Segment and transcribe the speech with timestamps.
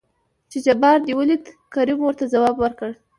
[0.51, 1.43] چې جبار دې ولېد؟
[1.73, 2.91] کريم ورته ځواب ورکړ.